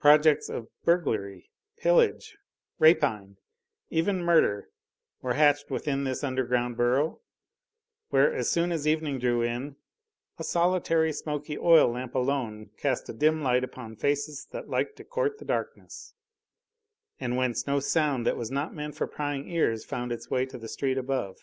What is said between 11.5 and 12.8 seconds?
oil lamp alone